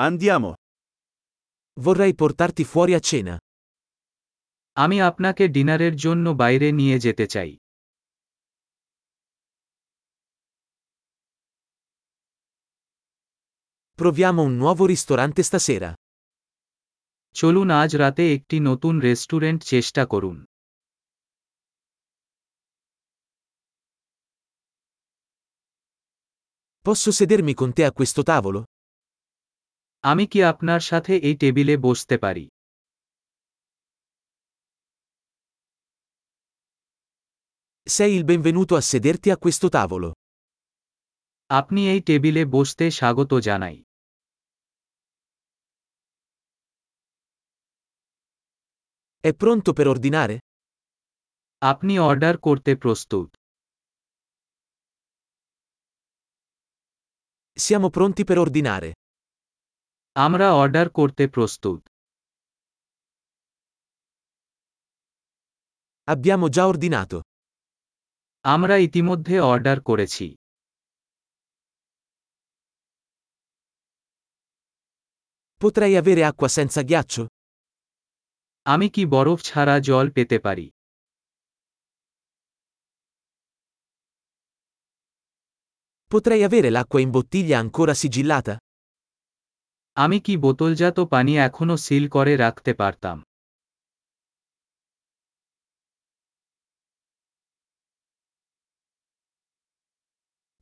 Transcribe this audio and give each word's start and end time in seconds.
Andiamo. 0.00 0.54
Vorrei 1.80 2.14
portarti 2.14 2.62
fuori 2.64 2.94
a 2.94 3.00
cena. 3.00 3.34
আমি 4.84 4.96
আপনাকে 5.10 5.44
ডিনারের 5.54 5.94
জন্য 6.04 6.26
বাইরে 6.42 6.68
নিয়ে 6.78 6.96
যেতে 7.04 7.24
চাই 7.34 7.50
Proviamo 14.00 14.40
un 14.48 14.54
nuovo 14.62 14.82
ristorante 14.92 15.42
stasera. 15.48 15.90
চলুন 17.38 17.68
আজ 17.82 17.90
রাতে 18.02 18.24
একটি 18.36 18.56
নতুন 18.68 18.94
রেস্টুরেন্ট 19.06 19.60
চেষ্টা 19.72 20.02
করুন 20.12 20.36
Posso 26.86 27.10
sedermi 27.18 27.52
con 27.60 27.70
te 27.76 27.82
a 27.84 27.92
questo 27.98 28.22
tavolo? 28.32 28.60
আমি 30.11 30.25
কি 30.31 30.39
আপনার 30.51 30.81
সাথে 30.89 31.13
এই 31.27 31.35
টেবিলে 31.41 31.75
বসতে 31.87 32.15
পারি 32.23 32.45
Sei 37.87 38.11
il 38.15 38.23
benvenuto 38.23 38.73
a 38.75 38.81
sederti 38.81 39.29
a 39.35 39.37
questo 39.43 39.67
tavolo. 39.77 40.09
আপনি 41.59 41.81
এই 41.93 42.01
টেবিলে 42.07 42.43
বসতে 42.55 42.85
স্বাগত 42.97 43.31
জানাই 43.47 43.77
È 49.23 49.31
pronto 49.41 49.69
per 49.77 49.87
ordinare? 49.93 50.35
আপনি 51.61 51.93
অর্ডার 52.09 52.35
করতে 52.47 52.71
প্রস্তুত 52.83 53.29
Siamo 57.57 57.87
pronti 57.97 58.23
per 58.29 58.37
ordinare. 58.45 58.89
আমরা 60.25 60.47
অর্ডার 60.61 60.87
করতে 60.97 61.23
প্রস্তুত 61.35 61.81
Abbiamo 66.07 66.47
già 66.55 66.63
ordinato. 66.71 67.17
আমরা 68.53 68.75
ইতিমধ্যে 68.87 69.35
অর্ডার 69.51 69.77
করেছি 69.89 70.25
Potrei 75.61 75.93
avere 76.01 76.23
acqua 76.29 76.47
senza 76.57 76.81
ghiaccio? 76.89 77.23
আমি 78.65 78.87
কি 78.95 79.03
বরফ 79.13 79.39
ছাড়া 79.47 79.75
জল 79.87 80.05
পেতে 80.15 80.37
পারি 80.45 80.67
Potrei 86.11 86.41
avere 86.47 86.69
l'acqua 86.75 86.99
in 87.05 87.09
bottiglia 87.15 87.57
ancora 87.63 87.93
sigillata? 88.01 88.53
আমি 90.04 90.18
কি 90.26 90.34
বোতলজাত 90.44 90.98
পানি 91.12 91.32
এখনও 91.46 91.76
সিল 91.86 92.04
করে 92.14 92.32
রাখতে 92.44 92.72
পারতাম 92.80 93.18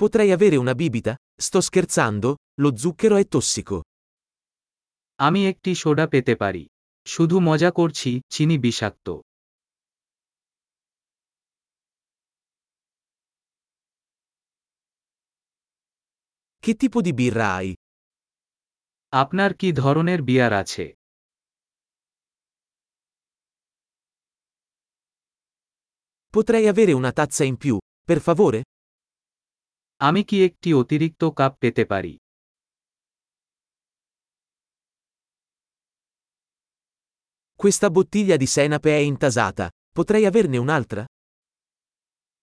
Potrei 0.00 0.30
avere 0.36 0.56
una 0.56 0.74
bibita? 0.74 1.12
Sto 1.44 1.60
scherzando, 1.60 2.28
lo 2.62 2.70
zucchero 2.76 3.16
è 3.22 3.24
tossico. 3.34 3.76
আমি 5.18 5.40
একটি 5.50 5.70
সোডা 5.82 6.06
পেতে 6.12 6.34
পারি 6.42 6.64
শুধু 7.06 7.36
মজা 7.48 7.70
করছি 7.78 8.10
চিনি 8.34 8.56
বিষাক্ত 8.64 9.06
Che 16.62 16.72
tipo 16.80 16.98
di 17.06 17.12
birra 17.20 17.48
hai? 17.56 17.68
আপনার 19.13 19.51
কি 19.59 19.69
ধরনের 19.81 20.19
বিয়ার 20.23 20.53
আছে 20.63 20.85
Potrei 26.33 26.65
avere 26.67 26.93
una 26.93 27.11
tazza 27.11 27.43
in 27.43 27.57
più, 27.57 27.75
per 28.09 28.19
favore? 28.21 28.59
আমি 30.01 30.21
কি 30.29 30.37
একটি 30.47 30.69
অতিরিক্ত 30.81 31.21
কাপ 31.39 31.53
পেতে 31.61 31.83
পারি 31.91 32.13
Questa 37.59 37.87
bottiglia 37.89 38.37
di 38.37 38.45
senape 38.47 38.89
è 38.91 39.01
intasata. 39.11 39.65
Potrei 39.95 40.23
averne 40.25 40.57
un'altra? 40.57 41.03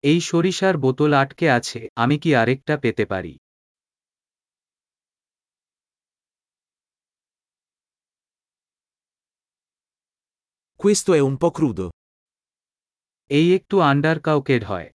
এই 0.05 0.19
সরিষার 0.31 0.75
বোতল 0.85 1.13
আটকে 1.23 1.47
আছে 1.59 1.81
আমি 2.03 2.17
কি 2.23 2.31
আরেকটা 2.41 2.75
পেতে 2.85 3.05
পারি 3.13 3.33
Questo 10.83 11.11
è 11.15 11.19
un 11.19 11.37
po' 11.43 11.51
crudo. 11.59 11.87
এই 13.31 13.47
একটু 13.59 13.77
আন্ডার 13.91 14.17
কাউকেড 14.29 14.63
হয় 14.71 14.89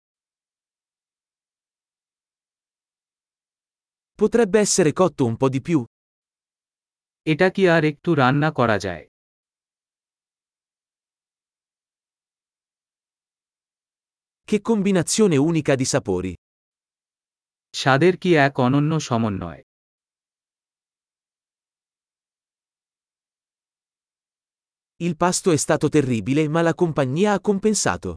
Potrebbe 4.19 4.59
essere 4.67 4.91
cotto 5.01 5.23
un 5.31 5.37
po' 5.41 5.49
di 5.55 5.61
più? 5.67 5.79
এটা 7.33 7.49
কি 7.55 7.63
আর 7.75 7.83
একটু 7.93 8.11
রান্না 8.21 8.49
করা 8.59 8.77
যায় 8.87 9.05
Che 14.49 14.59
combinazione 14.71 15.37
unica 15.49 15.75
di 15.81 15.87
sapori. 15.93 16.33
স্বাদের 17.75 18.15
কি 18.23 18.31
এক 18.47 18.55
অনন্য 18.67 18.93
সমন্বয় 19.09 19.61
Il 25.01 25.15
pasto 25.17 25.49
è 25.53 25.57
stato 25.57 25.89
terribile 25.89 26.49
ma 26.49 26.61
la 26.63 26.75
compagnia 26.75 27.31
ha 27.35 27.41
compensato. 27.41 28.11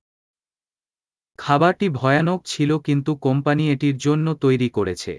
খাবারটি 1.39 1.88
ভয়ানক 2.00 2.39
ছিল 2.51 2.72
কিন্তু 2.88 3.12
কোম্পানি 3.25 3.63
এটির 3.73 3.95
জন্য 4.06 4.28
তৈরি 4.44 4.69
করেছে 4.78 5.13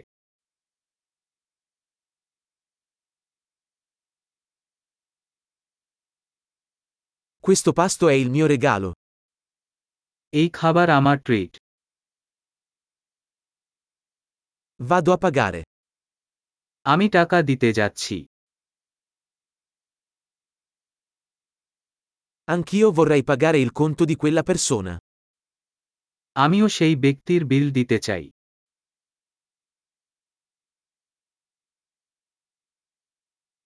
Questo 7.44 7.70
pasto 7.78 8.04
è 8.14 8.16
il 8.24 8.30
mio 8.30 8.46
regalo. 8.54 8.90
এই 10.40 10.48
খাবার 10.58 10.88
আমার 10.98 11.16
ট্রিট 11.26 11.52
Vado 14.80 15.10
a 15.16 15.18
pagare. 15.24 15.62
আমি 16.86 17.06
টাকা 17.08 17.38
দিতে 17.48 17.68
যাচ্ছি 17.78 18.16
Anch'io 22.46 22.90
vorrei 22.92 23.22
pagare 23.24 23.58
il 23.58 23.70
conto 23.72 24.04
di 24.04 24.16
quella 24.16 24.42
persona. 24.42 24.96
আমিও 26.36 26.66
সেই 26.68 26.94
ব্যক্তির 26.96 27.44
বিল 27.44 27.66
দিতে 27.70 27.98
চাই 27.98 28.24